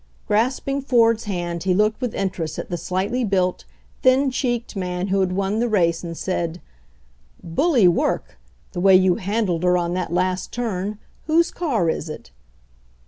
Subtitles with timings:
[0.25, 3.65] Grasping Ford's hand, he looked with interest at the slightly built,
[4.01, 6.59] thin cheeked man who had won the race, and said:
[7.43, 8.39] "Bully work,
[8.71, 10.97] the way you handled her on that last turn.
[11.27, 12.31] Whose car is it?"